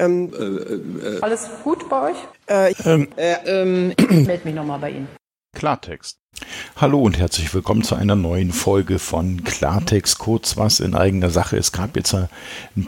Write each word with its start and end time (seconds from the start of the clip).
Ähm, 0.00 0.32
Alles 1.20 1.46
gut 1.62 1.88
bei 1.90 2.10
euch? 2.10 2.16
äh, 2.46 2.72
Ähm, 2.86 3.08
ähm, 3.18 3.92
Ich 3.98 4.26
melde 4.26 4.44
mich 4.44 4.54
nochmal 4.54 4.78
bei 4.78 4.90
Ihnen. 4.92 5.08
Klartext. 5.54 6.16
Hallo 6.76 7.02
und 7.02 7.18
herzlich 7.18 7.52
willkommen 7.52 7.82
zu 7.82 7.96
einer 7.96 8.16
neuen 8.16 8.52
Folge 8.52 8.98
von 8.98 9.44
Klartext, 9.44 10.18
kurz 10.18 10.56
was 10.56 10.80
in 10.80 10.94
eigener 10.94 11.28
Sache. 11.28 11.58
Es 11.58 11.72
gab 11.72 11.96
jetzt 11.96 12.14
ein 12.14 12.28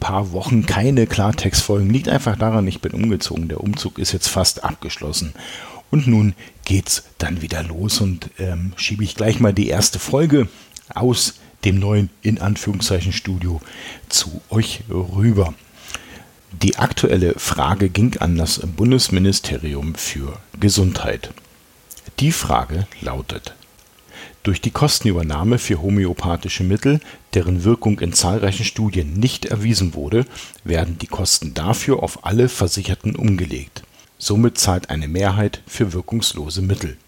paar 0.01 0.33
Wochen 0.33 0.65
keine 0.65 1.07
Klartext-Folgen. 1.07 1.91
Liegt 1.91 2.09
einfach 2.09 2.37
daran, 2.37 2.67
ich 2.67 2.81
bin 2.81 2.93
umgezogen. 2.93 3.49
Der 3.49 3.61
Umzug 3.61 3.99
ist 3.99 4.13
jetzt 4.13 4.29
fast 4.29 4.65
abgeschlossen. 4.65 5.35
Und 5.91 6.07
nun 6.07 6.35
geht's 6.65 7.05
dann 7.19 7.43
wieder 7.43 7.63
los 7.63 8.01
und 8.01 8.31
ähm, 8.39 8.73
schiebe 8.77 9.05
ich 9.05 9.17
gleich 9.17 9.39
mal 9.39 9.53
die 9.53 9.69
erste 9.69 9.99
Folge 9.99 10.49
aus 10.95 11.35
dem 11.67 11.79
neuen, 11.79 12.09
in 12.23 12.41
Anführungszeichen, 12.41 13.13
Studio 13.13 13.61
zu 14.09 14.41
euch 14.49 14.85
rüber. 14.89 15.53
Die 16.61 16.77
aktuelle 16.77 17.35
Frage 17.39 17.89
ging 17.89 18.19
an 18.19 18.37
das 18.37 18.61
Bundesministerium 18.61 19.95
für 19.95 20.39
Gesundheit. 20.61 21.33
Die 22.21 22.31
Frage 22.31 22.87
lautet, 23.01 23.55
durch 24.43 24.61
die 24.61 24.71
Kostenübernahme 24.71 25.59
für 25.59 25.81
homöopathische 25.81 26.63
Mittel, 26.63 27.01
deren 27.33 27.65
Wirkung 27.65 28.01
in 28.01 28.13
zahlreichen 28.13 28.65
Studien 28.65 29.15
nicht 29.15 29.47
erwiesen 29.47 29.95
wurde, 29.95 30.27
werden 30.63 30.99
die 30.99 31.07
Kosten 31.07 31.55
dafür 31.55 32.03
auf 32.03 32.27
alle 32.27 32.51
Versicherten 32.51 33.17
umgelegt. 33.17 33.83
Somit 34.19 34.59
zahlt 34.59 34.91
eine 34.91 35.09
Mehrheit 35.09 35.63
für 35.67 35.95
wirkungslose 35.95 36.61
Mittel. 36.61 36.99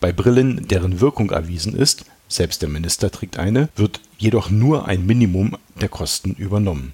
Bei 0.00 0.12
Brillen, 0.12 0.68
deren 0.68 1.00
Wirkung 1.00 1.30
erwiesen 1.30 1.74
ist, 1.74 2.04
selbst 2.28 2.60
der 2.60 2.68
Minister 2.68 3.10
trägt 3.10 3.38
eine, 3.38 3.70
wird 3.76 4.00
jedoch 4.18 4.50
nur 4.50 4.86
ein 4.86 5.06
Minimum 5.06 5.56
der 5.80 5.88
Kosten 5.88 6.32
übernommen. 6.32 6.92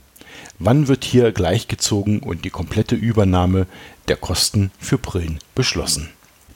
Wann 0.58 0.88
wird 0.88 1.04
hier 1.04 1.32
gleichgezogen 1.32 2.20
und 2.20 2.44
die 2.44 2.50
komplette 2.50 2.94
Übernahme 2.94 3.66
der 4.08 4.16
Kosten 4.16 4.70
für 4.78 4.98
Brillen 4.98 5.38
beschlossen? 5.54 6.10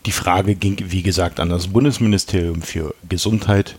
Die 0.07 0.13
Frage 0.13 0.55
ging, 0.55 0.79
wie 0.87 1.03
gesagt, 1.03 1.41
an 1.41 1.51
das 1.51 1.69
Bundesministerium 1.69 2.63
für 2.63 2.95
Gesundheit. 3.09 3.79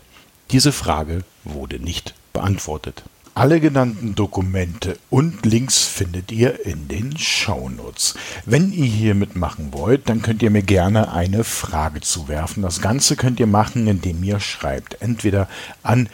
Diese 0.50 0.70
Frage 0.70 1.24
wurde 1.44 1.80
nicht 1.80 2.14
beantwortet. 2.32 3.02
Alle 3.34 3.60
genannten 3.60 4.14
Dokumente 4.14 4.98
und 5.08 5.46
Links 5.46 5.86
findet 5.86 6.30
ihr 6.30 6.66
in 6.66 6.86
den 6.88 7.16
Shownotes. 7.16 8.14
Wenn 8.44 8.72
ihr 8.72 8.84
hier 8.84 9.14
mitmachen 9.14 9.72
wollt, 9.72 10.10
dann 10.10 10.20
könnt 10.20 10.42
ihr 10.42 10.50
mir 10.50 10.62
gerne 10.62 11.10
eine 11.12 11.42
Frage 11.42 12.02
zuwerfen. 12.02 12.62
Das 12.62 12.82
Ganze 12.82 13.16
könnt 13.16 13.40
ihr 13.40 13.46
machen, 13.46 13.86
indem 13.86 14.22
ihr 14.22 14.38
schreibt. 14.38 15.00
Entweder 15.00 15.48
an 15.82 16.10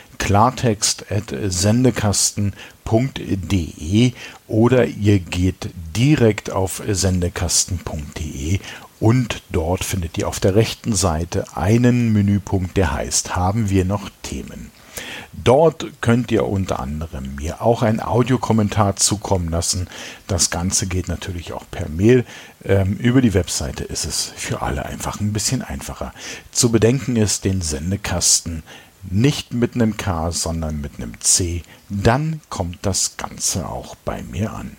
klartext.sendekasten.de 2.88 4.12
oder 4.46 4.86
ihr 4.86 5.18
geht 5.18 5.70
direkt 5.96 6.50
auf 6.50 6.82
sendekasten.de 6.86 8.60
und 9.00 9.42
dort 9.50 9.84
findet 9.84 10.18
ihr 10.18 10.26
auf 10.26 10.40
der 10.40 10.56
rechten 10.56 10.94
Seite 10.94 11.44
einen 11.56 12.12
Menüpunkt, 12.12 12.76
der 12.76 12.92
heißt 12.92 13.36
Haben 13.36 13.70
wir 13.70 13.84
noch 13.84 14.10
Themen? 14.22 14.70
Dort 15.32 15.86
könnt 16.00 16.32
ihr 16.32 16.48
unter 16.48 16.80
anderem 16.80 17.36
mir 17.36 17.62
auch 17.62 17.82
einen 17.82 18.00
Audiokommentar 18.00 18.96
zukommen 18.96 19.50
lassen. 19.50 19.86
Das 20.26 20.50
Ganze 20.50 20.88
geht 20.88 21.06
natürlich 21.06 21.52
auch 21.52 21.64
per 21.70 21.88
Mail. 21.88 22.24
Ähm, 22.64 22.94
über 22.94 23.20
die 23.20 23.34
Webseite 23.34 23.84
ist 23.84 24.04
es 24.04 24.32
für 24.36 24.62
alle 24.62 24.84
einfach 24.84 25.20
ein 25.20 25.32
bisschen 25.32 25.62
einfacher. 25.62 26.12
Zu 26.50 26.72
bedenken 26.72 27.14
ist 27.14 27.44
den 27.44 27.60
Sendekasten 27.60 28.64
nicht 29.02 29.52
mit 29.52 29.74
einem 29.74 29.96
K, 29.96 30.30
sondern 30.32 30.80
mit 30.80 30.96
einem 30.96 31.20
C. 31.20 31.62
Dann 31.88 32.40
kommt 32.48 32.78
das 32.82 33.16
Ganze 33.16 33.68
auch 33.68 33.94
bei 33.96 34.22
mir 34.22 34.52
an. 34.52 34.76